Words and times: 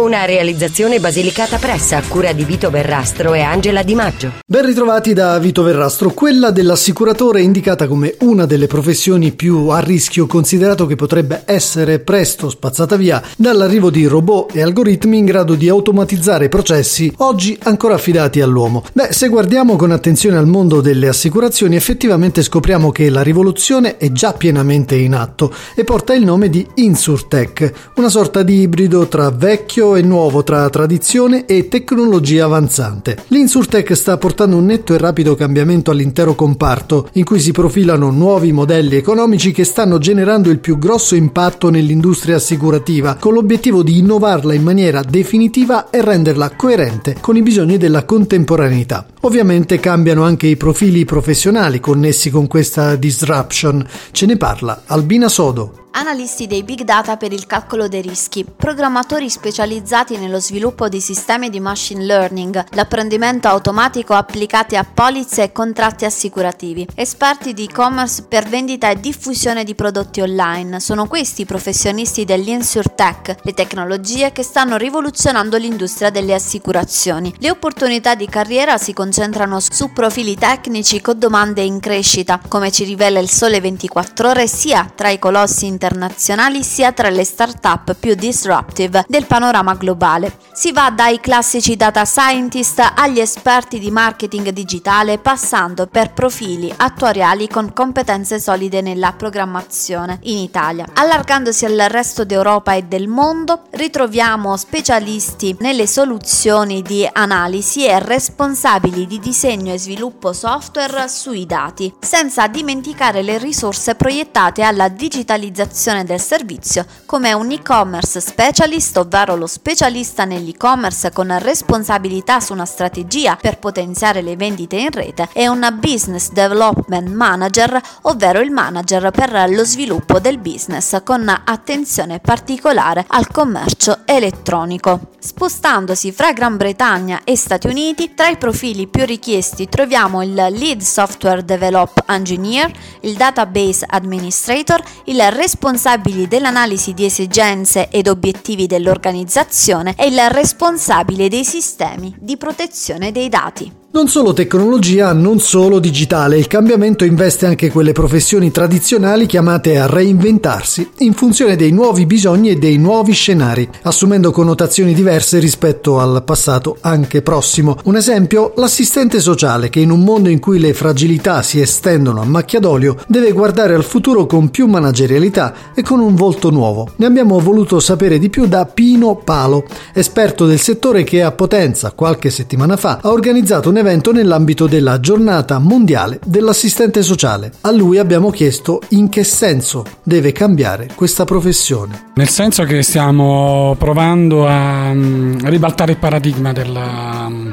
Una 0.00 0.24
realizzazione 0.24 0.98
basilicata 0.98 1.58
pressa 1.58 1.98
a 1.98 2.02
cura 2.02 2.32
di 2.32 2.42
Vito 2.44 2.70
Verrastro 2.70 3.34
e 3.34 3.42
Angela 3.42 3.82
Di 3.82 3.94
Maggio. 3.94 4.32
Ben 4.46 4.64
ritrovati 4.64 5.12
da 5.12 5.38
Vito 5.38 5.62
Verrastro, 5.62 6.12
quella 6.12 6.50
dell'assicuratore 6.50 7.40
è 7.40 7.42
indicata 7.42 7.86
come 7.86 8.14
una 8.20 8.46
delle 8.46 8.66
professioni 8.66 9.32
più 9.32 9.68
a 9.68 9.78
rischio, 9.80 10.26
considerato 10.26 10.86
che 10.86 10.96
potrebbe 10.96 11.42
essere 11.44 11.98
presto 11.98 12.48
spazzata 12.48 12.96
via 12.96 13.22
dall'arrivo 13.36 13.90
di 13.90 14.06
robot 14.06 14.56
e 14.56 14.62
algoritmi 14.62 15.18
in 15.18 15.26
grado 15.26 15.54
di 15.54 15.68
automatizzare 15.68 16.48
processi 16.48 17.12
oggi 17.18 17.58
ancora 17.64 17.92
affidati 17.92 18.40
all'uomo. 18.40 18.82
Beh, 18.94 19.12
se 19.12 19.28
guardiamo 19.28 19.76
con 19.76 19.90
attenzione 19.90 20.38
al 20.38 20.46
mondo 20.46 20.80
delle 20.80 21.08
assicurazioni, 21.08 21.76
effettivamente 21.76 22.42
scopriamo 22.42 22.90
che 22.90 23.10
la 23.10 23.22
rivoluzione 23.22 23.98
è 23.98 24.10
già 24.12 24.32
pienamente 24.32 24.96
in 24.96 25.12
atto 25.12 25.52
e 25.74 25.84
porta 25.84 26.14
il 26.14 26.24
nome 26.24 26.48
di 26.48 26.66
Insurtech, 26.76 27.90
una 27.96 28.08
sorta 28.08 28.42
di 28.42 28.60
ibrido 28.60 29.06
tra 29.06 29.28
vecchio 29.28 29.88
e 29.96 30.02
nuovo, 30.02 30.42
tra 30.42 30.68
tradizione 30.70 31.46
e 31.46 31.68
tecnologia 31.68 32.44
avanzante. 32.44 33.24
L'Insurtech 33.28 33.94
sta 33.94 34.16
portando 34.16 34.56
un 34.56 34.66
netto 34.66 34.94
e 34.94 34.98
rapido 34.98 35.34
cambiamento 35.34 35.90
all'intero 35.90 36.34
comparto, 36.34 37.08
in 37.12 37.24
cui 37.24 37.40
si 37.40 37.52
profilano 37.52 38.10
nuovi 38.10 38.52
modelli 38.52 38.96
economici 38.96 39.52
che 39.52 39.64
stanno 39.64 39.98
generando 39.98 40.50
il 40.50 40.58
più 40.58 40.78
grosso 40.78 41.14
impatto 41.14 41.70
nell'industria 41.70 42.36
assicurativa, 42.36 43.16
con 43.16 43.34
l'obiettivo 43.34 43.82
di 43.82 43.98
innovarla 43.98 44.54
in 44.54 44.62
maniera 44.62 45.02
definitiva 45.02 45.90
e 45.90 46.02
renderla 46.02 46.50
coerente 46.56 47.16
con 47.20 47.36
i 47.36 47.42
bisogni 47.42 47.76
della 47.76 48.04
contemporaneità. 48.04 49.06
Ovviamente 49.22 49.80
cambiano 49.80 50.22
anche 50.22 50.46
i 50.46 50.56
profili 50.56 51.04
professionali 51.04 51.80
connessi 51.80 52.30
con 52.30 52.46
questa 52.46 52.96
disruption. 52.96 53.86
Ce 54.12 54.26
ne 54.26 54.36
parla 54.36 54.82
Albina 54.86 55.28
Sodo 55.28 55.79
analisti 55.92 56.46
dei 56.46 56.62
big 56.62 56.82
data 56.82 57.16
per 57.16 57.32
il 57.32 57.46
calcolo 57.46 57.88
dei 57.88 58.02
rischi, 58.02 58.44
programmatori 58.44 59.28
specializzati 59.28 60.16
nello 60.16 60.40
sviluppo 60.40 60.88
di 60.88 61.00
sistemi 61.00 61.50
di 61.50 61.60
machine 61.60 62.04
learning, 62.04 62.64
l'apprendimento 62.70 63.48
automatico 63.48 64.14
applicati 64.14 64.76
a 64.76 64.84
polizze 64.84 65.42
e 65.42 65.52
contratti 65.52 66.04
assicurativi, 66.04 66.86
esperti 66.94 67.52
di 67.52 67.64
e-commerce 67.64 68.24
per 68.28 68.48
vendita 68.48 68.90
e 68.90 69.00
diffusione 69.00 69.64
di 69.64 69.74
prodotti 69.74 70.20
online. 70.20 70.80
Sono 70.80 71.06
questi 71.06 71.42
i 71.42 71.46
professionisti 71.46 72.24
dell'InsurTech, 72.24 73.36
le 73.42 73.54
tecnologie 73.54 74.32
che 74.32 74.42
stanno 74.42 74.76
rivoluzionando 74.76 75.56
l'industria 75.56 76.10
delle 76.10 76.34
assicurazioni. 76.34 77.34
Le 77.38 77.50
opportunità 77.50 78.14
di 78.14 78.26
carriera 78.26 78.78
si 78.78 78.92
concentrano 78.92 79.58
su 79.60 79.92
profili 79.92 80.36
tecnici 80.36 81.00
con 81.00 81.18
domande 81.18 81.62
in 81.62 81.80
crescita, 81.80 82.40
come 82.48 82.70
ci 82.70 82.84
rivela 82.84 83.18
il 83.18 83.30
Sole 83.30 83.60
24 83.60 84.28
ore 84.28 84.46
sia 84.46 84.90
tra 84.94 85.08
i 85.08 85.18
colossi 85.18 85.66
internazionali 85.66 85.79
internazionali 85.80 86.62
sia 86.62 86.92
tra 86.92 87.08
le 87.08 87.24
start-up 87.24 87.94
più 87.94 88.14
disruptive 88.14 89.06
del 89.08 89.24
panorama 89.24 89.74
globale. 89.74 90.36
Si 90.52 90.72
va 90.72 90.90
dai 90.90 91.20
classici 91.20 91.74
data 91.74 92.04
scientist 92.04 92.92
agli 92.94 93.18
esperti 93.18 93.78
di 93.78 93.90
marketing 93.90 94.50
digitale 94.50 95.16
passando 95.18 95.86
per 95.86 96.12
profili 96.12 96.70
attuariali 96.76 97.48
con 97.48 97.72
competenze 97.72 98.38
solide 98.38 98.82
nella 98.82 99.14
programmazione 99.14 100.18
in 100.24 100.36
Italia. 100.36 100.86
Allargandosi 100.92 101.64
al 101.64 101.86
resto 101.88 102.24
d'Europa 102.24 102.74
e 102.74 102.82
del 102.82 103.08
mondo, 103.08 103.62
ritroviamo 103.70 104.56
specialisti 104.58 105.56
nelle 105.60 105.86
soluzioni 105.86 106.82
di 106.82 107.08
analisi 107.10 107.86
e 107.86 107.98
responsabili 108.00 109.06
di 109.06 109.18
disegno 109.18 109.72
e 109.72 109.78
sviluppo 109.78 110.34
software 110.34 111.08
sui 111.08 111.46
dati, 111.46 111.94
senza 112.00 112.46
dimenticare 112.48 113.22
le 113.22 113.38
risorse 113.38 113.94
proiettate 113.94 114.62
alla 114.62 114.88
digitalizzazione 114.88 115.68
realizzazione 115.70 116.04
del 116.04 116.20
servizio 116.20 116.84
come 117.06 117.32
un 117.32 117.50
e-commerce 117.50 118.20
specialist, 118.20 118.96
ovvero 118.96 119.36
lo 119.36 119.46
specialista 119.46 120.24
nell'e-commerce 120.24 121.12
con 121.12 121.36
responsabilità 121.38 122.40
su 122.40 122.52
una 122.52 122.64
strategia 122.64 123.36
per 123.36 123.58
potenziare 123.58 124.20
le 124.20 124.36
vendite 124.36 124.76
in 124.76 124.90
rete 124.90 125.28
e 125.32 125.48
un 125.48 125.66
business 125.80 126.30
development 126.30 127.08
manager, 127.08 127.80
ovvero 128.02 128.40
il 128.40 128.50
manager 128.50 129.10
per 129.10 129.48
lo 129.50 129.64
sviluppo 129.64 130.18
del 130.18 130.38
business 130.38 131.02
con 131.04 131.28
attenzione 131.28 132.18
particolare 132.18 133.04
al 133.08 133.28
commercio 133.28 134.00
elettronico. 134.04 135.08
Spostandosi 135.18 136.12
fra 136.12 136.32
Gran 136.32 136.56
Bretagna 136.56 137.20
e 137.24 137.36
Stati 137.36 137.66
Uniti, 137.66 138.14
tra 138.14 138.28
i 138.28 138.38
profili 138.38 138.86
più 138.86 139.04
richiesti 139.04 139.68
troviamo 139.68 140.22
il 140.22 140.34
Lead 140.34 140.80
Software 140.80 141.44
Develop 141.44 142.04
Engineer, 142.06 142.70
il 143.02 143.14
Database 143.14 143.84
Administrator, 143.86 144.82
il 145.04 145.20
responsabile 145.30 145.58
responsabili 145.60 146.26
dell'analisi 146.26 146.94
di 146.94 147.04
esigenze 147.04 147.90
ed 147.90 148.08
obiettivi 148.08 148.66
dell'organizzazione 148.66 149.94
e 149.94 150.06
il 150.06 150.18
responsabile 150.30 151.28
dei 151.28 151.44
sistemi 151.44 152.14
di 152.18 152.38
protezione 152.38 153.12
dei 153.12 153.28
dati. 153.28 153.79
Non 153.92 154.06
solo 154.06 154.32
tecnologia, 154.32 155.12
non 155.12 155.40
solo 155.40 155.80
digitale, 155.80 156.38
il 156.38 156.46
cambiamento 156.46 157.04
investe 157.04 157.46
anche 157.46 157.72
quelle 157.72 157.90
professioni 157.90 158.52
tradizionali 158.52 159.26
chiamate 159.26 159.80
a 159.80 159.86
reinventarsi 159.86 160.90
in 160.98 161.12
funzione 161.12 161.56
dei 161.56 161.72
nuovi 161.72 162.06
bisogni 162.06 162.50
e 162.50 162.56
dei 162.56 162.76
nuovi 162.76 163.10
scenari, 163.10 163.68
assumendo 163.82 164.30
connotazioni 164.30 164.94
diverse 164.94 165.40
rispetto 165.40 165.98
al 165.98 166.22
passato 166.24 166.76
anche 166.82 167.20
prossimo. 167.22 167.78
Un 167.82 167.96
esempio, 167.96 168.52
l'assistente 168.54 169.18
sociale 169.18 169.70
che 169.70 169.80
in 169.80 169.90
un 169.90 170.04
mondo 170.04 170.28
in 170.28 170.38
cui 170.38 170.60
le 170.60 170.72
fragilità 170.72 171.42
si 171.42 171.60
estendono 171.60 172.20
a 172.20 172.24
macchia 172.24 172.60
d'olio 172.60 172.96
deve 173.08 173.32
guardare 173.32 173.74
al 173.74 173.82
futuro 173.82 174.24
con 174.24 174.50
più 174.50 174.68
managerialità 174.68 175.52
e 175.74 175.82
con 175.82 175.98
un 175.98 176.14
volto 176.14 176.50
nuovo. 176.50 176.92
Ne 176.94 177.06
abbiamo 177.06 177.40
voluto 177.40 177.80
sapere 177.80 178.20
di 178.20 178.30
più 178.30 178.46
da 178.46 178.66
Pino 178.66 179.16
Palo, 179.16 179.64
esperto 179.92 180.46
del 180.46 180.60
settore 180.60 181.02
che 181.02 181.24
a 181.24 181.32
Potenza 181.32 181.90
qualche 181.90 182.30
settimana 182.30 182.76
fa 182.76 183.00
ha 183.02 183.10
organizzato 183.10 183.70
un 183.70 183.78
evento 183.80 184.12
nell'ambito 184.12 184.66
della 184.66 185.00
giornata 185.00 185.58
mondiale 185.58 186.20
dell'assistente 186.24 187.02
sociale. 187.02 187.52
A 187.62 187.70
lui 187.70 187.98
abbiamo 187.98 188.30
chiesto 188.30 188.80
in 188.90 189.08
che 189.08 189.24
senso 189.24 189.84
deve 190.02 190.32
cambiare 190.32 190.88
questa 190.94 191.24
professione. 191.24 192.10
Nel 192.14 192.28
senso 192.28 192.64
che 192.64 192.82
stiamo 192.82 193.74
provando 193.78 194.46
a 194.46 194.92
mm, 194.92 195.46
ribaltare 195.46 195.92
il 195.92 195.98
paradigma 195.98 196.52
della, 196.52 197.28
mm, 197.28 197.52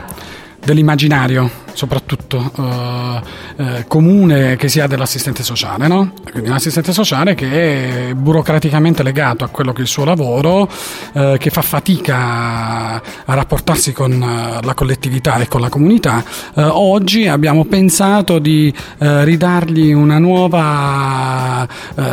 dell'immaginario 0.63 1.65
soprattutto 1.77 2.51
eh, 2.57 3.21
eh, 3.57 3.85
comune 3.87 4.55
che 4.55 4.67
sia 4.67 4.87
dell'assistente 4.87 5.43
sociale, 5.43 5.87
no? 5.87 6.11
Quindi 6.31 6.49
un 6.49 6.55
assistente 6.55 6.91
sociale 6.91 7.35
che 7.35 8.09
è 8.09 8.13
burocraticamente 8.15 9.03
legato 9.03 9.43
a 9.43 9.49
quello 9.49 9.73
che 9.73 9.79
è 9.79 9.81
il 9.81 9.87
suo 9.87 10.03
lavoro, 10.03 10.67
eh, 11.13 11.35
che 11.39 11.51
fa 11.51 11.61
fatica 11.61 12.95
a 12.95 13.33
rapportarsi 13.35 13.93
con 13.93 14.11
eh, 14.11 14.65
la 14.65 14.73
collettività 14.73 15.35
e 15.35 15.47
con 15.47 15.61
la 15.61 15.69
comunità. 15.69 16.23
Eh, 16.55 16.63
oggi 16.63 17.27
abbiamo 17.27 17.63
pensato 17.65 18.39
di 18.39 18.73
eh, 18.97 19.23
ridargli 19.23 19.91
una 19.93 20.17
nuova, 20.17 21.67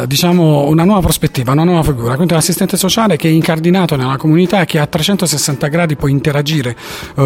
diciamo, 0.07 0.69
una 0.69 0.85
nuova 0.85 1.01
prospettiva, 1.01 1.53
una 1.53 1.65
nuova 1.65 1.83
figura. 1.83 2.17
Quindi 2.17 2.35
l'assistente 2.35 2.77
sociale 2.77 3.17
che 3.17 3.29
è 3.29 3.31
incardinato 3.31 3.97
nella 3.97 4.19
comunità 4.19 4.61
e 4.61 4.67
che 4.67 4.79
a 4.79 4.87
360 4.87 5.69
gradi 5.69 5.97
può 5.97 6.09
interagire 6.09 6.77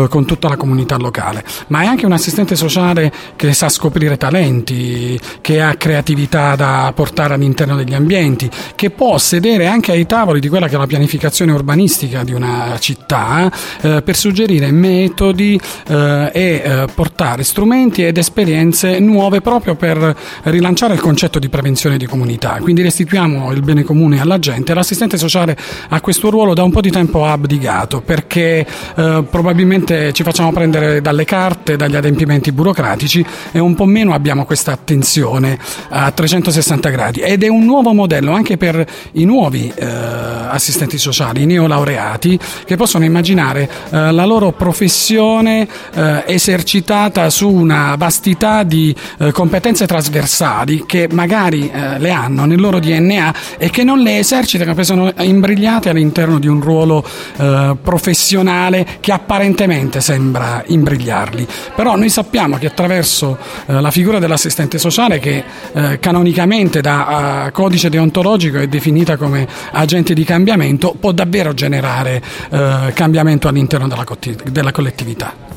con 0.09 0.25
tutta 0.25 0.49
la 0.49 0.57
comunità 0.57 0.97
locale, 0.97 1.43
ma 1.69 1.83
è 1.83 1.87
anche 1.87 2.07
un 2.07 2.13
assistente 2.13 2.28
assistente 2.29 2.57
sociale 2.57 3.11
che 3.37 3.55
sa 3.55 3.71
scoprire 3.71 4.19
talenti, 4.19 5.19
che 5.41 5.63
ha 5.63 5.75
creatività 5.77 6.55
da 6.57 6.93
portare 6.95 7.35
all'interno 7.35 7.75
degli 7.75 7.95
ambienti, 7.95 8.51
che 8.75 8.91
può 8.91 9.17
sedere 9.17 9.67
anche 9.67 9.93
ai 9.93 10.05
tavoli 10.05 10.39
di 10.39 10.49
quella 10.49 10.69
che 10.69 10.75
è 10.75 10.79
la 10.79 10.87
pianificazione 10.87 11.53
urbanistica 11.53 12.23
di 12.25 12.35
una 12.35 12.77
città 12.79 13.51
eh, 13.81 14.03
per 14.03 14.15
suggerire 14.15 14.71
metodi 14.71 15.59
eh, 15.89 16.31
e 16.33 16.63
eh, 16.63 16.87
portare 16.95 17.43
strumenti 17.45 18.05
ed 18.05 18.19
esperienze 18.19 18.99
nuove 18.99 19.41
proprio 19.41 19.75
per 19.75 20.15
rilanciare 20.43 20.95
il 20.95 21.01
concetto 21.01 21.39
di 21.39 21.49
prevenzione 21.49 21.97
di 21.97 22.07
comunità. 22.07 22.59
Quindi 22.61 22.83
restituiamo 22.83 23.53
il 23.53 23.63
bene 23.63 23.85
comune 23.85 24.21
alla 24.21 24.39
gente. 24.39 24.75
L'assistente 24.75 25.17
sociale 25.17 25.57
ha 25.89 26.01
questo 26.03 26.29
ruolo 26.29 26.53
da 26.53 26.63
un 26.63 26.71
po' 26.71 26.83
di 26.83 26.91
tempo 26.91 27.25
abdicato 27.25 28.03
perché 28.03 28.67
eh, 28.97 29.25
probabilmente 29.31 30.13
ci 30.13 30.23
facciamo 30.23 30.53
prendere 30.53 31.01
dalle 31.01 31.25
carte, 31.25 31.77
dagli 31.77 31.97
adempimenti 31.97 32.17
adempimenti 32.19 32.51
burocratici 32.51 33.25
e 33.53 33.61
un 33.61 33.75
po' 33.75 33.85
meno 33.85 34.13
abbiamo 34.13 34.45
questa 34.45 34.73
attenzione 34.73 35.57
a 35.91 36.11
360 36.11 36.89
gradi 36.89 37.21
ed 37.21 37.45
è 37.45 37.49
un 37.49 37.65
nuovo 37.65 37.93
modello 37.93 38.33
anche 38.33 38.57
per 38.57 38.85
i 39.13 39.25
nuovi 39.25 39.73
eh, 39.75 39.87
assistenti 39.87 40.99
sociali, 40.99 41.43
i 41.43 41.47
neolaureati 41.47 42.39
che 42.65 42.77
possono 42.77 43.05
immaginare 43.05 43.69
eh, 43.91 44.11
la 44.11 44.25
loro 44.25 44.51
professione 44.53 45.69
eh, 45.95 46.25
esercitata 46.27 47.31
su 47.31 47.49
una 47.49 47.95
vastità 47.97 48.65
di 48.65 48.95
eh, 49.19 49.31
competenze 49.31 49.87
trasversali 49.87 50.85
che 50.87 51.09
magari 51.13 51.71
eh, 51.71 51.99
le 51.99 52.11
hanno 52.11 52.45
nel 52.47 52.61
loro 52.61 52.81
DNA 52.81 53.35
e 53.59 53.71
che 53.71 53.85
non 53.85 54.01
le 54.01 54.19
esercitano 54.19 54.75
perché 54.75 54.87
sono 54.87 55.13
imbrigliate 55.19 55.89
all'interno 55.89 56.39
di 56.39 56.49
un 56.49 56.61
ruolo 56.61 57.05
eh, 57.37 57.77
professionale 57.81 58.87
che 59.01 59.13
apparentemente 59.13 60.01
sembra 60.01 60.65
imbrigliarli. 60.67 61.47
Però 61.75 61.95
noi 61.99 62.09
sappiamo 62.09 62.57
che 62.57 62.67
attraverso 62.67 63.37
eh, 63.67 63.81
la 63.81 63.91
figura 63.91 64.19
dell'assistente 64.19 64.79
sociale 64.79 65.19
che 65.19 65.45
eh, 65.73 65.99
canonicamente 65.99 66.81
da 66.81 67.47
uh, 67.47 67.53
codice 67.53 67.91
deontologico 67.91 68.59
è 68.59 68.67
definita 68.67 69.17
come 69.17 69.47
agente 69.73 70.15
di 70.15 70.25
cambiamento 70.25 70.95
può 70.99 71.13
davvero 71.13 71.53
generare 71.53 72.23
uh, 72.51 72.93
cambiamento 72.95 73.49
all'interno 73.49 73.89
della, 73.89 74.05
della 74.51 74.73
collettività. 74.73 75.48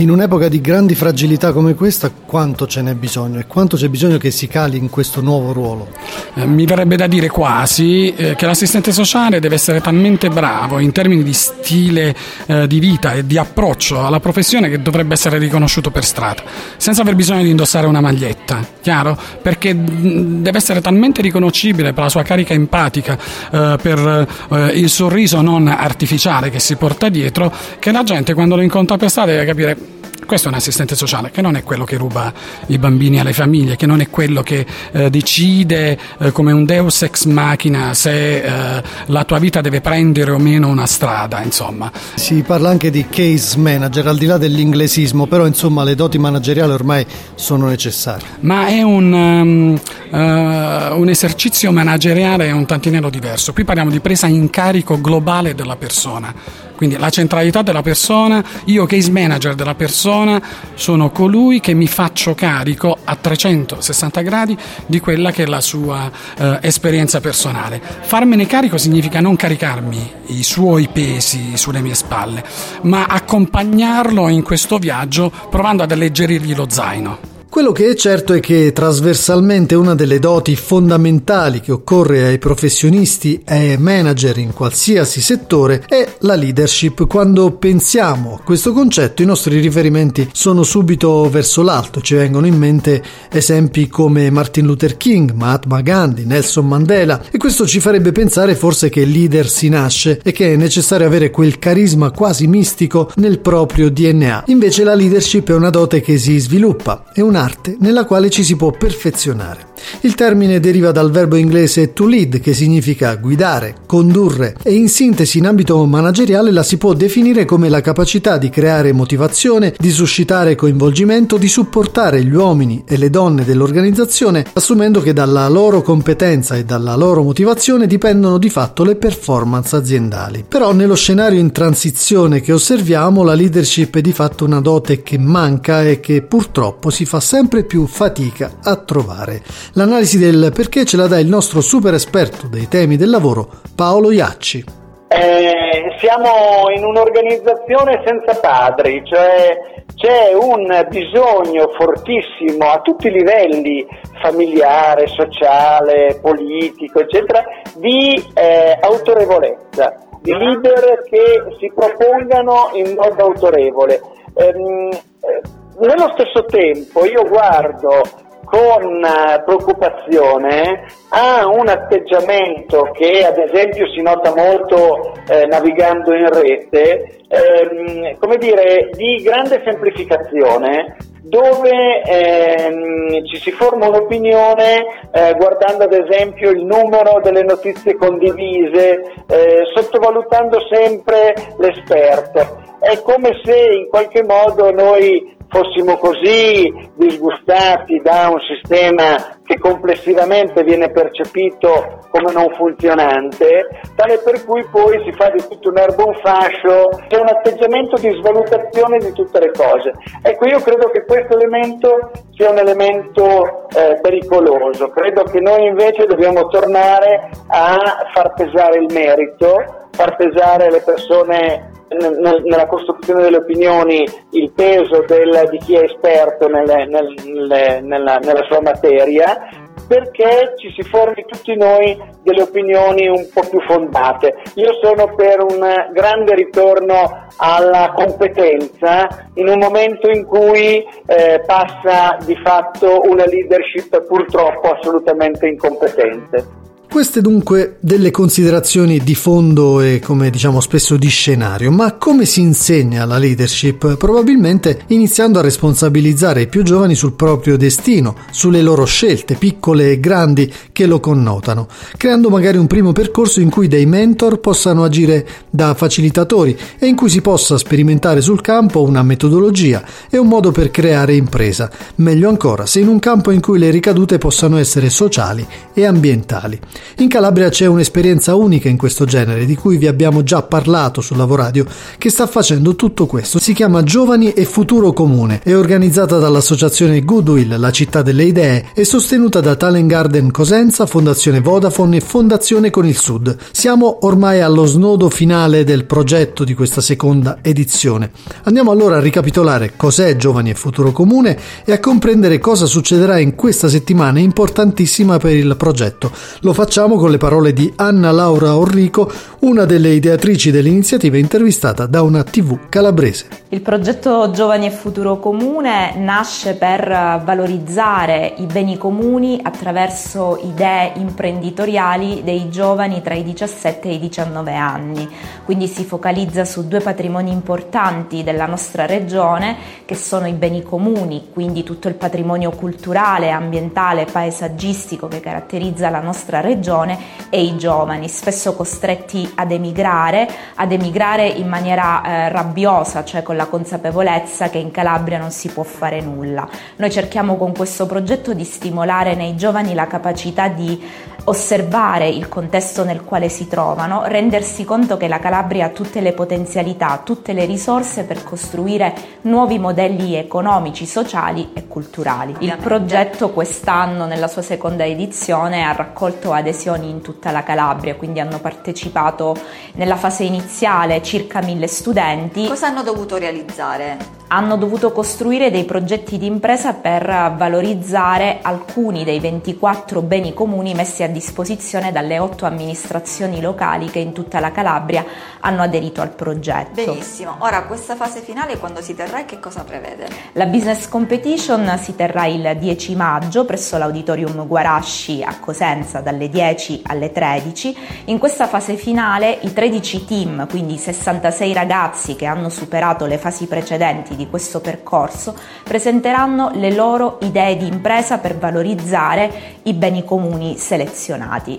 In 0.00 0.08
un'epoca 0.08 0.48
di 0.48 0.62
grandi 0.62 0.94
fragilità 0.94 1.52
come 1.52 1.74
questa, 1.74 2.10
quanto 2.10 2.66
ce 2.66 2.80
n'è 2.80 2.94
bisogno 2.94 3.38
e 3.38 3.46
quanto 3.46 3.76
c'è 3.76 3.88
bisogno 3.88 4.16
che 4.16 4.30
si 4.30 4.48
cali 4.48 4.78
in 4.78 4.88
questo 4.88 5.20
nuovo 5.20 5.52
ruolo? 5.52 5.88
Eh, 6.36 6.46
mi 6.46 6.64
verrebbe 6.64 6.96
da 6.96 7.06
dire 7.06 7.28
quasi 7.28 8.14
eh, 8.14 8.34
che 8.34 8.46
l'assistente 8.46 8.92
sociale 8.92 9.40
deve 9.40 9.56
essere 9.56 9.82
talmente 9.82 10.30
bravo 10.30 10.78
in 10.78 10.92
termini 10.92 11.22
di 11.22 11.34
stile 11.34 12.16
eh, 12.46 12.66
di 12.66 12.78
vita 12.78 13.12
e 13.12 13.26
di 13.26 13.36
approccio 13.36 14.02
alla 14.02 14.20
professione 14.20 14.70
che 14.70 14.80
dovrebbe 14.80 15.12
essere 15.12 15.36
riconosciuto 15.36 15.90
per 15.90 16.06
strada, 16.06 16.44
senza 16.78 17.02
aver 17.02 17.14
bisogno 17.14 17.42
di 17.42 17.50
indossare 17.50 17.86
una 17.86 18.00
maglietta, 18.00 18.66
chiaro? 18.80 19.18
Perché 19.42 19.74
mm, 19.74 20.42
deve 20.42 20.56
essere 20.56 20.80
talmente 20.80 21.20
riconoscibile 21.20 21.92
per 21.92 22.04
la 22.04 22.08
sua 22.08 22.22
carica 22.22 22.54
empatica, 22.54 23.18
eh, 23.52 23.76
per 23.82 24.26
eh, 24.50 24.66
il 24.78 24.88
sorriso 24.88 25.42
non 25.42 25.68
artificiale 25.68 26.48
che 26.48 26.58
si 26.58 26.76
porta 26.76 27.10
dietro, 27.10 27.52
che 27.78 27.92
la 27.92 28.02
gente 28.02 28.32
quando 28.32 28.56
lo 28.56 28.62
incontra 28.62 28.96
per 28.96 29.10
strada 29.10 29.32
deve 29.32 29.44
capire 29.44 29.89
questo 30.26 30.48
è 30.48 30.50
un 30.50 30.56
assistente 30.56 30.94
sociale 30.94 31.30
che 31.30 31.42
non 31.42 31.56
è 31.56 31.62
quello 31.62 31.84
che 31.84 31.96
ruba 31.96 32.32
i 32.66 32.78
bambini 32.78 33.20
alle 33.20 33.32
famiglie, 33.32 33.76
che 33.76 33.86
non 33.86 34.00
è 34.00 34.08
quello 34.08 34.42
che 34.42 34.64
eh, 34.92 35.10
decide 35.10 35.98
eh, 36.18 36.32
come 36.32 36.52
un 36.52 36.64
deus 36.64 37.02
ex 37.02 37.24
machina 37.24 37.94
se 37.94 38.40
eh, 38.40 38.82
la 39.06 39.24
tua 39.24 39.38
vita 39.38 39.60
deve 39.60 39.80
prendere 39.80 40.30
o 40.30 40.38
meno 40.38 40.68
una 40.68 40.86
strada, 40.86 41.42
insomma. 41.42 41.90
Si 42.14 42.42
parla 42.42 42.68
anche 42.68 42.90
di 42.90 43.06
case 43.08 43.58
manager, 43.58 44.06
al 44.06 44.18
di 44.18 44.26
là 44.26 44.38
dell'inglesismo, 44.38 45.26
però 45.26 45.46
insomma 45.46 45.84
le 45.84 45.94
doti 45.94 46.18
manageriali 46.18 46.72
ormai 46.72 47.06
sono 47.34 47.66
necessarie. 47.66 48.26
Ma 48.40 48.66
è 48.66 48.82
un, 48.82 49.12
um, 49.12 49.80
uh, 50.10 50.98
un 50.98 51.08
esercizio 51.08 51.72
manageriale 51.72 52.50
un 52.52 52.66
tantinello 52.66 53.10
diverso. 53.10 53.52
Qui 53.52 53.64
parliamo 53.64 53.90
di 53.90 54.00
presa 54.00 54.26
in 54.26 54.50
carico 54.50 55.00
globale 55.00 55.54
della 55.54 55.76
persona 55.76 56.68
quindi 56.80 56.96
la 56.96 57.10
centralità 57.10 57.60
della 57.60 57.82
persona, 57.82 58.42
io 58.64 58.86
case 58.86 59.10
manager 59.10 59.54
della 59.54 59.74
persona 59.74 60.40
sono 60.72 61.10
colui 61.10 61.60
che 61.60 61.74
mi 61.74 61.86
faccio 61.86 62.34
carico 62.34 62.96
a 63.04 63.16
360 63.16 64.22
gradi 64.22 64.56
di 64.86 64.98
quella 64.98 65.30
che 65.30 65.42
è 65.42 65.46
la 65.46 65.60
sua 65.60 66.10
eh, 66.38 66.58
esperienza 66.62 67.20
personale. 67.20 67.82
Farmene 68.00 68.46
carico 68.46 68.78
significa 68.78 69.20
non 69.20 69.36
caricarmi 69.36 70.10
i 70.28 70.42
suoi 70.42 70.88
pesi 70.90 71.54
sulle 71.58 71.82
mie 71.82 71.94
spalle, 71.94 72.42
ma 72.84 73.04
accompagnarlo 73.04 74.28
in 74.28 74.42
questo 74.42 74.78
viaggio 74.78 75.30
provando 75.50 75.82
ad 75.82 75.92
alleggerirgli 75.92 76.54
lo 76.54 76.64
zaino. 76.66 77.29
Quello 77.50 77.72
che 77.72 77.90
è 77.90 77.96
certo 77.96 78.32
è 78.32 78.38
che 78.38 78.70
trasversalmente 78.72 79.74
una 79.74 79.96
delle 79.96 80.20
doti 80.20 80.54
fondamentali 80.54 81.58
che 81.58 81.72
occorre 81.72 82.22
ai 82.22 82.38
professionisti 82.38 83.42
e 83.44 83.72
ai 83.72 83.76
manager 83.76 84.38
in 84.38 84.52
qualsiasi 84.52 85.20
settore 85.20 85.82
è 85.88 86.14
la 86.20 86.36
leadership. 86.36 87.08
Quando 87.08 87.50
pensiamo 87.50 88.36
a 88.36 88.40
questo 88.44 88.72
concetto 88.72 89.22
i 89.22 89.26
nostri 89.26 89.58
riferimenti 89.58 90.28
sono 90.32 90.62
subito 90.62 91.28
verso 91.28 91.62
l'alto, 91.62 92.00
ci 92.00 92.14
vengono 92.14 92.46
in 92.46 92.56
mente 92.56 93.02
esempi 93.28 93.88
come 93.88 94.30
Martin 94.30 94.64
Luther 94.64 94.96
King, 94.96 95.32
Mahatma 95.32 95.80
Gandhi, 95.80 96.26
Nelson 96.26 96.68
Mandela 96.68 97.20
e 97.32 97.36
questo 97.36 97.66
ci 97.66 97.80
farebbe 97.80 98.12
pensare 98.12 98.54
forse 98.54 98.88
che 98.90 99.04
leader 99.04 99.48
si 99.48 99.68
nasce 99.68 100.20
e 100.22 100.30
che 100.30 100.52
è 100.52 100.56
necessario 100.56 101.04
avere 101.04 101.30
quel 101.30 101.58
carisma 101.58 102.12
quasi 102.12 102.46
mistico 102.46 103.10
nel 103.16 103.40
proprio 103.40 103.90
DNA. 103.90 104.44
Invece 104.46 104.84
la 104.84 104.94
leadership 104.94 105.50
è 105.50 105.54
una 105.54 105.70
dote 105.70 106.00
che 106.00 106.16
si 106.16 106.38
sviluppa, 106.38 107.06
è 107.12 107.20
una 107.20 107.38
un'arte 107.40 107.76
nella 107.80 108.04
quale 108.04 108.28
ci 108.28 108.44
si 108.44 108.54
può 108.56 108.70
perfezionare. 108.70 109.68
Il 110.02 110.14
termine 110.14 110.60
deriva 110.60 110.92
dal 110.92 111.10
verbo 111.10 111.36
inglese 111.36 111.92
to 111.94 112.06
lead, 112.06 112.40
che 112.40 112.52
significa 112.52 113.14
guidare, 113.16 113.76
condurre, 113.86 114.54
e 114.62 114.74
in 114.74 114.88
sintesi 114.88 115.38
in 115.38 115.46
ambito 115.46 115.84
manageriale 115.86 116.52
la 116.52 116.62
si 116.62 116.76
può 116.76 116.92
definire 116.92 117.46
come 117.46 117.68
la 117.68 117.80
capacità 117.80 118.36
di 118.36 118.50
creare 118.50 118.92
motivazione, 118.92 119.74
di 119.78 119.90
suscitare 119.90 120.54
coinvolgimento, 120.54 121.38
di 121.38 121.48
supportare 121.48 122.22
gli 122.22 122.34
uomini 122.34 122.84
e 122.86 122.98
le 122.98 123.08
donne 123.10 123.44
dell'organizzazione, 123.44 124.46
assumendo 124.52 125.00
che 125.00 125.12
dalla 125.14 125.48
loro 125.48 125.82
competenza 125.82 126.56
e 126.56 126.64
dalla 126.64 126.94
loro 126.94 127.22
motivazione 127.22 127.86
dipendono 127.86 128.38
di 128.38 128.50
fatto 128.50 128.84
le 128.84 128.96
performance 128.96 129.74
aziendali. 129.74 130.44
Però 130.46 130.72
nello 130.72 130.94
scenario 130.94 131.40
in 131.40 131.52
transizione 131.52 132.40
che 132.40 132.52
osserviamo 132.52 133.22
la 133.22 133.34
leadership 133.34 133.96
è 133.96 134.00
di 134.00 134.12
fatto 134.12 134.44
una 134.44 134.60
dote 134.60 135.02
che 135.02 135.18
manca 135.18 135.82
e 135.82 136.00
che 136.00 136.22
purtroppo 136.22 136.90
si 136.90 137.06
fa 137.06 137.20
sempre 137.30 137.62
più 137.62 137.86
fatica 137.86 138.58
a 138.60 138.74
trovare. 138.74 139.40
L'analisi 139.74 140.18
del 140.18 140.50
perché 140.52 140.84
ce 140.84 140.96
la 140.96 141.06
dà 141.06 141.20
il 141.20 141.28
nostro 141.28 141.60
super 141.60 141.94
esperto 141.94 142.48
dei 142.48 142.66
temi 142.66 142.96
del 142.96 143.08
lavoro, 143.08 143.46
Paolo 143.76 144.10
Iacci. 144.10 144.64
Eh, 145.06 145.94
siamo 146.00 146.64
in 146.74 146.84
un'organizzazione 146.84 148.02
senza 148.04 148.34
padri, 148.40 149.00
cioè 149.04 149.56
c'è 149.94 150.34
un 150.34 150.66
bisogno 150.88 151.70
fortissimo 151.78 152.68
a 152.68 152.80
tutti 152.80 153.06
i 153.06 153.12
livelli, 153.12 153.86
familiare, 154.20 155.06
sociale, 155.06 156.18
politico, 156.20 156.98
eccetera, 156.98 157.44
di 157.76 158.12
eh, 158.34 158.76
autorevolezza, 158.80 160.00
di 160.20 160.32
leader 160.32 161.04
che 161.08 161.56
si 161.60 161.70
propongano 161.72 162.70
in 162.72 162.92
modo 162.96 163.22
autorevole. 163.22 164.00
Ehm, 164.34 164.90
eh, 165.20 165.58
nello 165.78 166.12
stesso 166.14 166.44
tempo 166.46 167.04
io 167.04 167.24
guardo 167.24 168.02
con 168.50 169.04
eh, 169.04 169.42
preoccupazione 169.44 170.86
ha 171.10 171.46
un 171.46 171.68
atteggiamento 171.68 172.90
che 172.92 173.24
ad 173.24 173.38
esempio 173.38 173.86
si 173.88 174.02
nota 174.02 174.34
molto 174.34 175.14
eh, 175.28 175.46
navigando 175.46 176.12
in 176.12 176.28
rete, 176.28 177.20
ehm, 177.28 178.18
come 178.18 178.36
dire, 178.38 178.90
di 178.92 179.22
grande 179.22 179.62
semplificazione 179.64 180.96
dove 181.22 182.02
ehm, 182.02 183.24
ci 183.26 183.36
si 183.36 183.52
forma 183.52 183.86
un'opinione 183.86 185.10
eh, 185.12 185.34
guardando 185.34 185.84
ad 185.84 185.92
esempio 185.92 186.50
il 186.50 186.64
numero 186.64 187.20
delle 187.22 187.44
notizie 187.44 187.94
condivise, 187.94 189.00
eh, 189.28 189.62
sottovalutando 189.74 190.58
sempre 190.68 191.34
l'esperto. 191.58 192.62
È 192.80 193.00
come 193.02 193.40
se 193.44 193.56
in 193.56 193.88
qualche 193.88 194.24
modo 194.24 194.72
noi 194.72 195.38
fossimo 195.50 195.96
così 195.98 196.72
disgustati 196.94 198.00
da 198.02 198.28
un 198.30 198.38
sistema 198.40 199.38
che 199.44 199.58
complessivamente 199.58 200.62
viene 200.62 200.90
percepito 200.90 202.06
come 202.08 202.32
non 202.32 202.54
funzionante, 202.54 203.82
tale 203.96 204.18
per 204.18 204.44
cui 204.44 204.64
poi 204.70 205.02
si 205.04 205.12
fa 205.12 205.28
di 205.30 205.42
tutto 205.48 205.70
un 205.70 205.78
erbo 205.78 206.06
un 206.06 206.14
fascio, 206.22 206.88
c'è 207.08 207.18
un 207.18 207.26
atteggiamento 207.26 207.96
di 207.96 208.10
svalutazione 208.20 208.98
di 208.98 209.12
tutte 209.12 209.40
le 209.40 209.50
cose. 209.50 209.92
Ecco, 210.22 210.46
io 210.46 210.60
credo 210.60 210.88
che 210.90 211.04
questo 211.04 211.34
elemento 211.34 212.12
sia 212.30 212.50
un 212.50 212.58
elemento 212.58 213.68
eh, 213.70 213.98
pericoloso, 214.00 214.88
credo 214.90 215.24
che 215.24 215.40
noi 215.40 215.66
invece 215.66 216.06
dobbiamo 216.06 216.46
tornare 216.46 217.28
a 217.48 218.06
far 218.14 218.32
pesare 218.34 218.78
il 218.78 218.92
merito, 218.92 219.88
far 219.90 220.14
pesare 220.14 220.70
le 220.70 220.80
persone 220.82 221.69
nella 221.98 222.66
costruzione 222.66 223.22
delle 223.22 223.38
opinioni 223.38 224.06
il 224.30 224.52
peso 224.52 225.04
del, 225.06 225.48
di 225.50 225.58
chi 225.58 225.74
è 225.74 225.82
esperto 225.82 226.46
nelle, 226.46 226.86
nelle, 226.86 227.80
nella, 227.80 228.16
nella 228.16 228.44
sua 228.48 228.60
materia 228.60 229.68
perché 229.90 230.54
ci 230.56 230.72
si 230.76 230.88
formi 230.88 231.24
tutti 231.26 231.56
noi 231.56 231.98
delle 232.22 232.42
opinioni 232.42 233.08
un 233.08 233.28
po' 233.34 233.42
più 233.50 233.60
fondate. 233.62 234.36
Io 234.54 234.72
sono 234.80 235.12
per 235.16 235.42
un 235.42 235.90
grande 235.92 236.36
ritorno 236.36 237.26
alla 237.36 237.92
competenza 237.92 239.08
in 239.34 239.48
un 239.48 239.58
momento 239.58 240.08
in 240.08 240.24
cui 240.26 240.86
eh, 241.06 241.42
passa 241.44 242.16
di 242.24 242.36
fatto 242.36 243.00
una 243.06 243.24
leadership 243.24 244.06
purtroppo 244.06 244.70
assolutamente 244.70 245.48
incompetente. 245.48 246.59
Queste 246.90 247.20
dunque 247.20 247.76
delle 247.78 248.10
considerazioni 248.10 248.98
di 248.98 249.14
fondo 249.14 249.80
e 249.80 250.00
come 250.00 250.28
diciamo 250.28 250.60
spesso 250.60 250.96
di 250.96 251.06
scenario, 251.06 251.70
ma 251.70 251.92
come 251.92 252.24
si 252.24 252.40
insegna 252.40 253.04
la 253.04 253.16
leadership? 253.16 253.96
Probabilmente 253.96 254.82
iniziando 254.88 255.38
a 255.38 255.42
responsabilizzare 255.42 256.42
i 256.42 256.48
più 256.48 256.64
giovani 256.64 256.96
sul 256.96 257.12
proprio 257.12 257.56
destino, 257.56 258.16
sulle 258.32 258.60
loro 258.60 258.84
scelte, 258.86 259.36
piccole 259.36 259.92
e 259.92 260.00
grandi, 260.00 260.52
che 260.72 260.86
lo 260.86 260.98
connotano, 260.98 261.68
creando 261.96 262.28
magari 262.28 262.58
un 262.58 262.66
primo 262.66 262.90
percorso 262.90 263.40
in 263.40 263.50
cui 263.50 263.68
dei 263.68 263.86
mentor 263.86 264.40
possano 264.40 264.82
agire 264.82 265.26
da 265.48 265.74
facilitatori 265.74 266.58
e 266.76 266.88
in 266.88 266.96
cui 266.96 267.08
si 267.08 267.20
possa 267.20 267.56
sperimentare 267.56 268.20
sul 268.20 268.40
campo 268.40 268.82
una 268.82 269.04
metodologia 269.04 269.84
e 270.10 270.18
un 270.18 270.26
modo 270.26 270.50
per 270.50 270.72
creare 270.72 271.14
impresa, 271.14 271.70
meglio 271.96 272.28
ancora 272.28 272.66
se 272.66 272.80
in 272.80 272.88
un 272.88 272.98
campo 272.98 273.30
in 273.30 273.40
cui 273.40 273.60
le 273.60 273.70
ricadute 273.70 274.18
possano 274.18 274.58
essere 274.58 274.90
sociali 274.90 275.46
e 275.72 275.86
ambientali. 275.86 276.60
In 276.98 277.08
Calabria 277.08 277.48
c'è 277.48 277.66
un'esperienza 277.66 278.34
unica 278.34 278.68
in 278.68 278.76
questo 278.76 279.04
genere, 279.04 279.44
di 279.44 279.54
cui 279.54 279.76
vi 279.76 279.86
abbiamo 279.86 280.22
già 280.22 280.42
parlato 280.42 281.00
su 281.00 281.14
Lavoradio, 281.14 281.66
che 281.98 282.10
sta 282.10 282.26
facendo 282.26 282.74
tutto 282.74 283.06
questo. 283.06 283.38
Si 283.38 283.52
chiama 283.52 283.82
Giovani 283.82 284.32
e 284.32 284.44
Futuro 284.44 284.92
Comune, 284.92 285.40
è 285.42 285.54
organizzata 285.54 286.18
dall'associazione 286.18 287.04
Goodwill, 287.04 287.58
la 287.58 287.70
città 287.70 288.02
delle 288.02 288.24
idee, 288.24 288.66
e 288.74 288.84
sostenuta 288.84 289.40
da 289.40 289.54
Talent 289.54 289.88
Garden 289.88 290.30
Cosenza, 290.30 290.86
Fondazione 290.86 291.40
Vodafone 291.40 291.98
e 291.98 292.00
Fondazione 292.00 292.70
con 292.70 292.86
il 292.86 292.96
Sud. 292.96 293.36
Siamo 293.52 293.98
ormai 294.02 294.40
allo 294.40 294.64
snodo 294.64 295.10
finale 295.10 295.64
del 295.64 295.84
progetto 295.84 296.44
di 296.44 296.54
questa 296.54 296.80
seconda 296.80 297.38
edizione. 297.42 298.10
Andiamo 298.44 298.70
allora 298.70 298.96
a 298.96 299.00
ricapitolare 299.00 299.74
cos'è 299.76 300.16
Giovani 300.16 300.50
e 300.50 300.54
Futuro 300.54 300.92
Comune 300.92 301.38
e 301.64 301.72
a 301.72 301.78
comprendere 301.78 302.38
cosa 302.38 302.66
succederà 302.66 303.18
in 303.18 303.34
questa 303.34 303.68
settimana 303.68 304.18
importantissima 304.18 305.18
per 305.18 305.34
il 305.34 305.56
progetto. 305.56 306.10
Lo 306.40 306.52
facciamo 306.52 306.69
facciamo 306.70 306.98
con 306.98 307.10
le 307.10 307.18
parole 307.18 307.52
di 307.52 307.72
Anna 307.74 308.12
Laura 308.12 308.56
Orrico, 308.56 309.10
una 309.40 309.64
delle 309.64 309.88
ideatrici 309.88 310.52
dell'iniziativa 310.52 311.16
intervistata 311.16 311.86
da 311.86 312.02
una 312.02 312.22
TV 312.22 312.68
calabrese. 312.68 313.26
Il 313.48 313.60
progetto 313.60 314.30
Giovani 314.30 314.66
e 314.66 314.70
Futuro 314.70 315.18
Comune 315.18 315.96
nasce 315.96 316.54
per 316.54 316.88
valorizzare 317.24 318.34
i 318.36 318.44
beni 318.44 318.78
comuni 318.78 319.40
attraverso 319.42 320.38
idee 320.44 320.92
imprenditoriali 320.94 322.22
dei 322.22 322.48
giovani 322.50 323.02
tra 323.02 323.14
i 323.14 323.24
17 323.24 323.88
e 323.88 323.94
i 323.94 323.98
19 323.98 324.54
anni. 324.54 325.08
Quindi 325.44 325.66
si 325.66 325.82
focalizza 325.82 326.44
su 326.44 326.68
due 326.68 326.78
patrimoni 326.78 327.32
importanti 327.32 328.22
della 328.22 328.46
nostra 328.46 328.86
regione 328.86 329.56
che 329.84 329.96
sono 329.96 330.28
i 330.28 330.34
beni 330.34 330.62
comuni, 330.62 331.30
quindi 331.32 331.64
tutto 331.64 331.88
il 331.88 331.94
patrimonio 331.94 332.50
culturale, 332.50 333.30
ambientale, 333.30 334.04
paesaggistico 334.04 335.08
che 335.08 335.18
caratterizza 335.18 335.90
la 335.90 336.00
nostra 336.00 336.38
regione 336.38 336.58
regione 336.60 336.98
e 337.30 337.42
i 337.42 337.56
giovani, 337.56 338.08
spesso 338.08 338.54
costretti 338.54 339.32
ad 339.36 339.50
emigrare, 339.50 340.28
ad 340.56 340.70
emigrare 340.70 341.26
in 341.26 341.48
maniera 341.48 342.02
eh, 342.02 342.28
rabbiosa, 342.28 343.02
cioè 343.02 343.22
con 343.22 343.36
la 343.36 343.46
consapevolezza 343.46 344.50
che 344.50 344.58
in 344.58 344.70
Calabria 344.70 345.18
non 345.18 345.30
si 345.30 345.48
può 345.48 345.62
fare 345.62 346.00
nulla. 346.00 346.46
Noi 346.76 346.90
cerchiamo 346.90 347.36
con 347.36 347.54
questo 347.54 347.86
progetto 347.86 348.34
di 348.34 348.44
stimolare 348.44 349.14
nei 349.14 349.36
giovani 349.36 349.72
la 349.74 349.86
capacità 349.86 350.48
di 350.48 351.08
osservare 351.24 352.08
il 352.08 352.28
contesto 352.28 352.84
nel 352.84 353.02
quale 353.02 353.28
si 353.28 353.46
trovano, 353.46 354.02
rendersi 354.04 354.64
conto 354.64 354.96
che 354.96 355.08
la 355.08 355.18
Calabria 355.18 355.66
ha 355.66 355.70
tutte 355.70 356.00
le 356.00 356.12
potenzialità, 356.12 357.00
tutte 357.04 357.32
le 357.32 357.44
risorse 357.44 358.04
per 358.04 358.24
costruire 358.24 358.94
nuovi 359.22 359.58
modelli 359.58 360.14
economici, 360.14 360.86
sociali 360.86 361.50
e 361.54 361.66
culturali. 361.66 362.34
Il 362.40 362.56
progetto 362.56 363.30
quest'anno 363.30 364.06
nella 364.06 364.28
sua 364.28 364.42
seconda 364.42 364.84
edizione 364.84 365.64
ha 365.64 365.72
raccolto 365.72 366.32
adesioni 366.32 366.88
in 366.88 367.00
tutta 367.00 367.30
la 367.30 367.42
Calabria, 367.42 367.96
quindi 367.96 368.20
hanno 368.20 368.38
partecipato 368.38 369.36
nella 369.74 369.96
fase 369.96 370.24
iniziale 370.24 371.02
circa 371.02 371.42
mille 371.42 371.66
studenti. 371.66 372.46
Cosa 372.48 372.68
hanno 372.68 372.82
dovuto 372.82 373.16
realizzare? 373.16 374.18
hanno 374.32 374.56
dovuto 374.56 374.92
costruire 374.92 375.50
dei 375.50 375.64
progetti 375.64 376.16
di 376.16 376.26
impresa 376.26 376.72
per 376.72 377.04
valorizzare 377.36 378.38
alcuni 378.42 379.02
dei 379.02 379.18
24 379.18 380.02
beni 380.02 380.32
comuni 380.34 380.72
messi 380.72 381.02
a 381.02 381.08
disposizione 381.10 381.92
dalle 381.92 382.18
8 382.18 382.46
amministrazioni 382.46 383.40
locali 383.40 383.90
che 383.90 383.98
in 383.98 384.12
tutta 384.12 384.40
la 384.40 384.52
Calabria 384.52 385.04
hanno 385.40 385.62
aderito 385.62 386.00
al 386.00 386.10
progetto. 386.10 386.84
Benissimo, 386.84 387.36
ora 387.38 387.64
questa 387.64 387.96
fase 387.96 388.20
finale 388.20 388.58
quando 388.58 388.80
si 388.80 388.94
terrà 388.94 389.20
e 389.20 389.24
che 389.24 389.38
cosa 389.38 389.64
prevede? 389.64 390.08
La 390.32 390.46
business 390.46 390.88
competition 390.88 391.78
si 391.80 391.94
terrà 391.94 392.26
il 392.26 392.56
10 392.58 392.96
maggio 392.96 393.44
presso 393.44 393.76
l'auditorium 393.78 394.46
Guarasci 394.46 395.22
a 395.22 395.38
Cosenza 395.38 396.00
dalle 396.00 396.28
10 396.28 396.82
alle 396.86 397.10
13. 397.12 397.76
In 398.06 398.18
questa 398.18 398.46
fase 398.46 398.76
finale 398.76 399.38
i 399.42 399.52
13 399.52 400.04
team, 400.04 400.48
quindi 400.48 400.76
66 400.76 401.52
ragazzi 401.52 402.16
che 402.16 402.26
hanno 402.26 402.48
superato 402.48 403.06
le 403.06 403.18
fasi 403.18 403.46
precedenti 403.46 404.16
di 404.16 404.28
questo 404.28 404.60
percorso 404.60 405.34
presenteranno 405.62 406.50
le 406.54 406.72
loro 406.72 407.18
idee 407.22 407.56
di 407.56 407.66
impresa 407.66 408.18
per 408.18 408.36
valorizzare 408.36 409.58
i 409.64 409.72
beni 409.72 410.04
comuni 410.04 410.56
selezionati. 410.56 410.99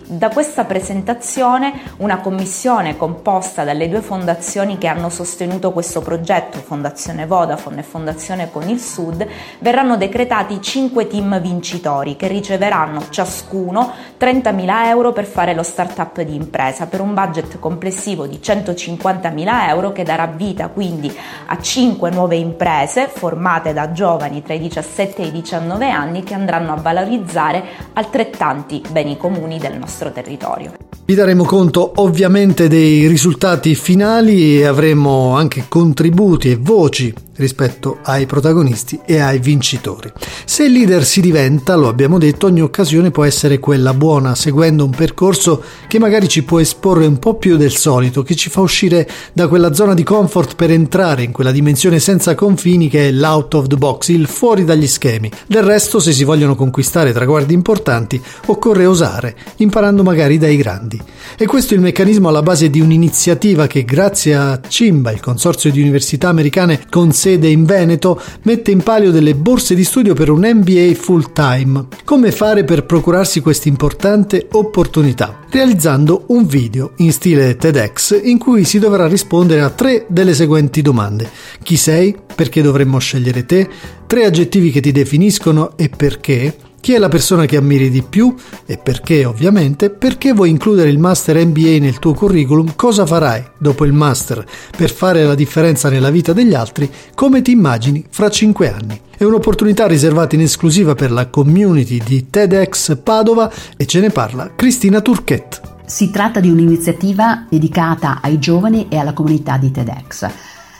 Da 0.06 0.30
questa 0.30 0.66
presentazione 0.66 1.74
una 1.98 2.20
commissione 2.20 2.96
composta 2.96 3.64
dalle 3.64 3.90
due 3.90 4.02
fondazioni 4.02 4.78
che 4.78 4.86
hanno 4.86 5.10
sostenuto 5.10 5.72
questo 5.72 6.02
progetto, 6.02 6.60
Fondazione 6.60 7.26
Vodafone 7.26 7.80
e 7.80 7.84
Fondazione 7.84 8.52
Con 8.52 8.70
il 8.70 8.80
Sud, 8.80 9.26
verranno 9.58 9.98
decretati 9.98 10.62
5 10.62 11.08
team 11.08 11.42
vincitori 11.42 12.16
che 12.16 12.28
riceveranno 12.28 13.10
ciascuno 13.10 13.92
30.000 14.20 14.86
euro 14.86 15.12
per 15.12 15.26
fare 15.26 15.56
lo 15.56 15.64
startup 15.64 16.22
di 16.22 16.36
impresa 16.36 16.86
per 16.86 17.02
un 17.02 17.16
budget 17.16 17.58
complessivo 17.58 18.28
di 18.28 18.40
150.000 18.44 19.70
euro 19.70 19.92
che 19.92 20.04
darà 20.04 20.28
vita 20.28 20.68
quindi 20.68 21.12
a 21.48 21.60
5 21.60 22.12
nuove 22.12 22.36
imprese 22.36 23.08
formate 23.08 23.74
da 23.74 23.92
giovani 23.92 24.44
tra 24.44 24.54
i 24.54 24.60
17 24.60 25.24
e 25.24 25.26
i 25.26 25.32
19 25.32 25.90
anni 25.90 26.22
che 26.22 26.36
andranno 26.36 26.74
a 26.74 26.80
valorizzare 26.80 27.64
altrettanti 27.94 28.84
beni 28.92 29.18
comuni 29.18 29.30
del 29.60 29.80
nostro 29.80 30.12
territorio. 30.12 31.01
Vi 31.12 31.18
daremo 31.18 31.44
conto 31.44 31.92
ovviamente 31.96 32.70
dei 32.70 33.06
risultati 33.06 33.76
finali 33.76 34.60
e 34.60 34.66
avremo 34.66 35.36
anche 35.36 35.66
contributi 35.68 36.50
e 36.50 36.56
voci 36.56 37.14
rispetto 37.42 37.98
ai 38.04 38.26
protagonisti 38.26 39.00
e 39.06 39.20
ai 39.20 39.40
vincitori. 39.40 40.12
Se 40.46 40.70
leader 40.70 41.04
si 41.04 41.20
diventa, 41.22 41.76
lo 41.76 41.88
abbiamo 41.88 42.18
detto, 42.18 42.46
ogni 42.46 42.62
occasione 42.62 43.12
può 43.12 43.24
essere 43.24 43.60
quella 43.60 43.94
buona, 43.94 44.36
seguendo 44.36 44.86
un 44.86 44.92
percorso 44.92 45.62
che 45.88 46.00
magari 46.00 46.28
ci 46.30 46.44
può 46.44 46.60
esporre 46.60 47.08
un 47.08 47.20
po' 47.20 47.36
più 47.36 47.58
del 47.58 47.72
solito, 47.72 48.22
che 48.22 48.36
ci 48.36 48.50
fa 48.50 48.62
uscire 48.62 49.10
da 49.34 49.48
quella 49.48 49.74
zona 49.74 49.94
di 49.94 50.04
comfort 50.04 50.56
per 50.56 50.72
entrare 50.72 51.24
in 51.24 51.32
quella 51.32 51.52
dimensione 51.52 52.00
senza 52.00 52.36
confini 52.36 52.88
che 52.88 53.08
è 53.08 53.12
l'out 53.12 53.56
of 53.56 53.68
the 53.68 53.76
box, 53.76 54.10
il 54.10 54.28
fuori 54.28 54.64
dagli 54.64 54.88
schemi. 54.88 55.32
Del 55.48 55.64
resto, 55.64 56.00
se 56.00 56.12
si 56.14 56.24
vogliono 56.24 56.56
conquistare 56.56 57.12
traguardi 57.12 57.54
importanti, 57.54 58.22
occorre 58.48 58.86
osare, 58.86 59.36
imparando 59.58 60.04
magari 60.04 60.38
dai 60.38 60.58
grandi. 60.58 61.01
E 61.38 61.46
questo 61.46 61.74
è 61.74 61.78
il 61.78 61.84
meccanismo 61.84 62.30
alla 62.30 62.42
base 62.42 62.70
di 62.70 62.80
un'iniziativa 62.80 63.68
che 63.68 63.84
grazie 63.84 64.36
a 64.36 64.60
CIMBA, 64.66 65.12
il 65.12 65.20
consorzio 65.20 65.72
di 65.72 65.82
università 65.82 66.30
americane 66.30 66.82
con 66.90 67.12
sede 67.12 67.48
in 67.48 67.66
Veneto, 67.66 68.22
mette 68.44 68.72
in 68.72 68.84
palio 68.84 69.12
delle 69.12 69.36
borse 69.36 69.76
di 69.76 69.84
studio 69.84 70.14
per 70.14 70.30
un 70.30 70.42
MBA 70.42 70.94
full 70.96 71.32
time. 71.34 71.88
Come 72.04 72.32
fare 72.32 72.64
per 72.64 72.86
procurarsi 72.86 73.40
questa 73.42 73.70
importante 73.70 74.48
opportunità? 74.52 75.40
Realizzando 75.50 76.26
un 76.28 76.46
video 76.46 76.94
in 76.98 77.12
stile 77.12 77.56
TEDx 77.56 78.20
in 78.24 78.38
cui 78.38 78.64
si 78.64 78.80
dovrà 78.80 79.08
rispondere 79.08 79.62
a 79.62 79.70
tre 79.70 80.06
delle 80.08 80.34
seguenti 80.34 80.82
domande. 80.82 81.30
Chi 81.64 81.78
sei? 81.78 82.16
Perché 82.36 82.62
dovremmo 82.62 83.00
scegliere 83.00 83.46
te? 83.46 83.68
Tre 84.08 84.26
aggettivi 84.26 84.72
che 84.72 84.82
ti 84.82 84.92
definiscono 84.92 85.78
e 85.78 85.90
perché? 85.90 86.56
Chi 86.82 86.94
è 86.94 86.98
la 86.98 87.10
persona 87.10 87.46
che 87.46 87.58
ammiri 87.58 87.92
di 87.92 88.02
più 88.02 88.34
e 88.66 88.80
perché 88.80 89.24
ovviamente? 89.24 89.92
Perché 89.92 90.34
vuoi 90.34 90.50
includere 90.50 90.90
il 90.90 90.98
Master 90.98 91.38
MBA 91.46 91.78
nel 91.80 92.00
tuo 92.00 92.16
curriculum? 92.16 92.74
Cosa 92.76 93.06
farai 93.06 93.44
dopo 93.60 93.86
il 93.86 93.94
Master 93.94 94.44
per 94.76 94.90
fare 94.90 95.24
la 95.24 95.36
differenza 95.36 95.90
nella 95.90 96.10
vita 96.10 96.34
degli 96.34 96.56
altri? 96.56 96.92
Come 97.14 97.44
ti 97.44 97.52
immagini 97.52 98.04
fra 98.10 98.32
5 98.32 98.74
anni? 98.74 99.00
È 99.16 99.24
un'opportunità 99.24 99.86
riservata 99.86 100.34
in 100.34 100.42
esclusiva 100.42 100.96
per 100.96 101.12
la 101.12 101.28
community 101.28 102.02
di 102.04 102.32
TEDx 102.32 102.98
Padova 103.04 103.52
e 103.78 103.86
ce 103.86 104.00
ne 104.00 104.10
parla 104.10 104.52
Cristina 104.56 105.02
Turchet. 105.02 105.62
Si 105.86 106.10
tratta 106.10 106.40
di 106.40 106.50
un'iniziativa 106.50 107.46
dedicata 107.48 108.22
ai 108.24 108.40
giovani 108.40 108.88
e 108.90 108.98
alla 108.98 109.14
comunità 109.14 109.58
di 109.58 109.70
TEDx. 109.70 110.28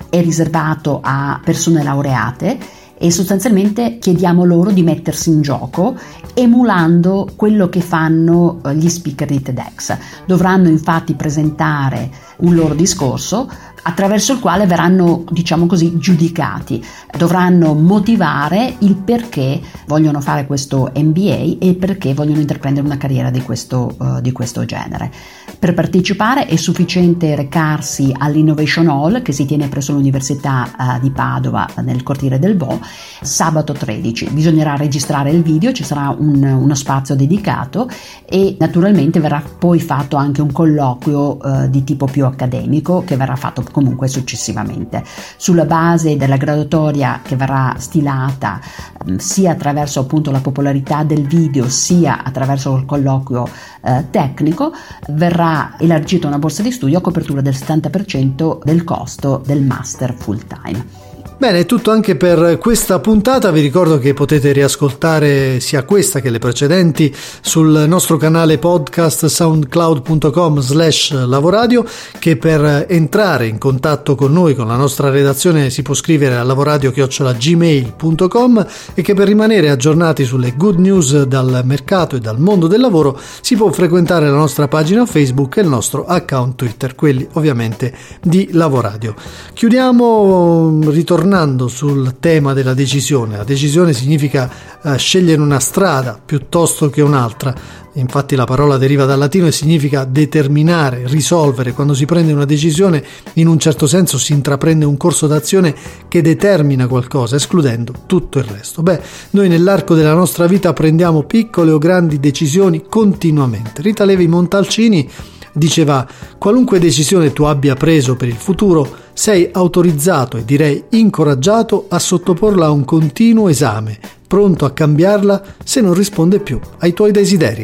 È 0.10 0.20
riservato 0.20 1.00
a 1.04 1.40
persone 1.44 1.84
laureate 1.84 2.80
e 3.04 3.10
sostanzialmente 3.10 3.98
chiediamo 3.98 4.46
loro 4.46 4.70
di 4.70 4.84
mettersi 4.84 5.30
in 5.30 5.42
gioco 5.42 5.98
emulando 6.34 7.30
quello 7.36 7.70
che 7.70 7.82
fanno 7.82 8.60
eh, 8.66 8.76
gli 8.76 8.90
speaker 8.90 9.28
di 9.28 9.42
TEDx. 9.42 9.98
Dovranno 10.26 10.70
infatti 10.70 11.14
presentare 11.14 12.10
un 12.38 12.56
loro 12.56 12.74
discorso 12.74 13.50
attraverso 13.84 14.34
il 14.34 14.40
quale 14.40 14.66
verranno, 14.66 15.24
diciamo 15.30 15.66
così, 15.66 15.98
giudicati. 15.98 16.84
Dovranno 17.18 17.74
motivare 17.74 18.76
il 18.80 18.96
perché 18.96 19.60
vogliono 19.88 20.22
fare 20.22 20.46
questo 20.46 20.92
MBA 20.96 21.58
e 21.60 21.76
perché 21.80 22.14
vogliono 22.14 22.40
intraprendere 22.40 22.86
una 22.86 22.98
carriera 22.98 23.30
di 23.30 23.42
questo, 23.42 23.96
uh, 23.98 24.22
di 24.22 24.32
questo 24.32 24.66
genere. 24.66 25.12
Per 25.58 25.74
partecipare 25.74 26.46
è 26.46 26.56
sufficiente 26.56 27.36
recarsi 27.36 28.14
all'Innovation 28.18 28.88
Hall 28.88 29.22
che 29.22 29.32
si 29.32 29.46
tiene 29.46 29.68
presso 29.68 29.94
l'Università 29.94 30.72
uh, 30.78 31.00
di 31.00 31.12
Padova 31.12 31.68
nel 31.84 32.04
cortile 32.04 32.40
del 32.40 32.56
Bo 32.56 32.80
sabato 33.22 33.74
13. 33.74 34.30
Bisognerà 34.32 34.76
registrare 34.76 35.32
il 35.32 35.42
video, 35.42 35.72
ci 35.72 35.84
sarà 35.84 36.10
un, 36.22 36.44
uno 36.44 36.76
spazio 36.76 37.16
dedicato 37.16 37.90
e 38.26 38.56
naturalmente 38.60 39.20
verrà 39.20 39.44
poi 39.58 39.80
fatto 39.80 40.16
anche 40.16 40.42
un 40.42 40.52
colloquio 40.52 41.38
uh, 41.42 41.70
di 41.70 41.84
tipo 41.84 42.06
più 42.06 42.26
accademico 42.26 43.04
che 43.06 43.18
verrà 43.18 43.36
fatto 43.36 43.64
comunque 43.72 44.08
successivamente. 44.08 45.04
Sulla 45.38 45.66
base 45.66 46.16
della 46.16 46.38
graduatoria 46.38 47.22
che 47.24 47.36
verrà 47.36 47.76
stilata 47.78 48.60
um, 49.06 49.18
sia 49.18 49.52
attraverso 49.52 50.00
appunto 50.00 50.32
la 50.32 50.40
popolarità 50.40 51.04
del 51.04 51.28
video 51.28 51.68
sia 51.70 52.24
attraverso 52.24 52.76
il 52.76 52.86
colloquio 52.86 53.48
uh, 53.82 54.06
tecnico 54.10 54.72
verrà 55.10 55.76
elargita 55.78 56.28
una 56.28 56.40
borsa 56.40 56.62
di 56.62 56.72
studio 56.72 57.00
a 57.00 57.02
copertura 57.02 57.42
del 57.42 57.54
70% 57.54 58.60
del 58.64 58.84
costo 58.84 59.42
del 59.46 59.64
master 59.64 60.14
full 60.14 60.40
time. 60.48 61.11
Bene, 61.42 61.62
è 61.62 61.66
tutto 61.66 61.90
anche 61.90 62.16
per 62.16 62.60
questa 62.60 63.00
puntata. 63.00 63.50
Vi 63.50 63.62
ricordo 63.62 63.98
che 63.98 64.14
potete 64.14 64.52
riascoltare 64.52 65.60
sia 65.60 65.84
questa 65.86 66.20
che 66.20 66.30
le 66.30 66.38
precedenti 66.38 67.12
sul 67.42 67.86
nostro 67.88 68.18
canale 68.18 68.60
podcast 68.60 69.26
soundcloud.com 69.26 70.60
slash 70.60 71.26
lavoradio 71.26 71.84
che 72.20 72.38
per 72.38 72.86
entrare 72.88 73.48
in 73.48 73.58
contatto 73.58 74.14
con 74.14 74.32
noi, 74.32 74.54
con 74.54 74.68
la 74.68 74.76
nostra 74.76 75.10
redazione 75.10 75.72
si 75.72 75.82
può 75.82 75.96
scrivere 75.96 76.36
a 76.36 76.44
lavoradio.gmail.com 76.44 78.68
e 78.94 79.02
che 79.02 79.16
per 79.16 79.26
rimanere 79.26 79.72
aggiornati 79.72 80.26
sulle 80.26 80.54
good 80.56 80.78
news 80.78 81.24
dal 81.24 81.62
mercato 81.64 82.18
e 82.18 82.20
dal 82.20 82.40
mondo 82.40 82.68
del 82.68 82.82
lavoro 82.82 83.20
si 83.42 83.56
può 83.56 83.72
frequentare 83.72 84.30
la 84.30 84.38
nostra 84.38 84.68
pagina 84.68 85.08
Facebook 85.08 85.58
e 85.58 85.62
il 85.62 85.70
nostro 85.70 86.06
account 86.06 86.54
Twitter, 86.54 86.94
quelli 86.94 87.28
ovviamente 87.34 87.92
di 88.22 88.50
Lavoradio. 88.52 89.16
Chiudiamo 89.56 90.82
ritornando 90.92 91.30
tornando 91.32 91.70
sul 91.70 92.16
tema 92.20 92.52
della 92.52 92.74
decisione, 92.74 93.38
la 93.38 93.46
decisione 93.46 93.94
significa 93.94 94.52
uh, 94.82 94.98
scegliere 94.98 95.42
una 95.42 95.62
strada 95.62 96.20
piuttosto 96.24 96.90
che 96.90 97.02
un'altra. 97.02 97.56
Infatti 97.94 98.36
la 98.36 98.44
parola 98.44 98.78
deriva 98.78 99.06
dal 99.06 99.18
latino 99.18 99.48
e 99.48 99.54
significa 99.54 100.04
determinare, 100.04 101.04
risolvere. 101.08 101.72
Quando 101.72 101.94
si 101.94 102.06
prende 102.06 102.34
una 102.34 102.44
decisione, 102.44 103.02
in 103.34 103.48
un 103.48 103.60
certo 103.60 103.88
senso 103.88 104.18
si 104.18 104.34
intraprende 104.34 104.84
un 104.84 104.98
corso 104.98 105.26
d'azione 105.26 105.74
che 106.10 106.22
determina 106.22 106.88
qualcosa, 106.88 107.38
escludendo 107.38 107.94
tutto 108.08 108.40
il 108.40 108.46
resto. 108.46 108.82
Beh, 108.82 109.00
noi 109.32 109.48
nell'arco 109.48 109.96
della 109.96 110.14
nostra 110.14 110.48
vita 110.48 110.74
prendiamo 110.74 111.24
piccole 111.24 111.72
o 111.72 111.78
grandi 111.78 112.20
decisioni 112.20 112.84
continuamente. 112.90 113.82
Rita 113.82 114.04
Levi 114.04 114.28
Montalcini 114.28 115.10
diceva 115.54 116.08
qualunque 116.38 116.80
decisione 116.80 117.34
tu 117.34 117.44
abbia 117.44 117.76
preso 117.76 118.16
per 118.16 118.28
il 118.28 118.36
futuro 118.36 119.10
sei 119.22 119.48
autorizzato 119.52 120.38
e 120.38 120.44
direi 120.44 120.84
incoraggiato 120.90 121.86
a 121.90 122.00
sottoporla 122.00 122.66
a 122.66 122.72
un 122.72 122.84
continuo 122.84 123.50
esame, 123.50 124.00
pronto 124.26 124.66
a 124.66 124.72
cambiarla 124.72 125.44
se 125.64 125.80
non 125.80 125.94
risponde 125.94 126.40
più 126.40 126.60
ai 126.80 126.92
tuoi 126.94 127.12
desideri. 127.12 127.64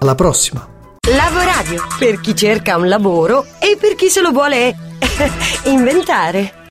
Alla 0.00 0.16
prossima! 0.16 0.66
Lavoradio 1.08 1.86
per 1.96 2.20
chi 2.20 2.34
cerca 2.34 2.76
un 2.76 2.88
lavoro 2.88 3.44
e 3.60 3.76
per 3.78 3.94
chi 3.94 4.08
se 4.08 4.20
lo 4.20 4.32
vuole 4.32 4.74
inventare. 5.70 6.64